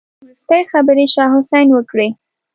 وروستۍ 0.23 0.61
خبرې 0.71 1.05
شاه 1.13 1.31
حسين 1.33 1.67
وکړې. 1.73 2.07